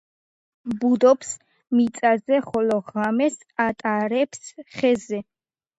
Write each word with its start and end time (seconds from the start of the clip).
ბუდობს 0.83 1.33
მიწაზე, 1.81 2.41
ხოლო 2.49 2.81
ღამეს 2.91 3.41
ატარებს 3.69 4.55
ხეზე. 4.81 5.27